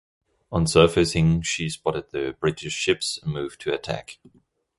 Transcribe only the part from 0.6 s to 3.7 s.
surfacing, she spotted the British ships and moved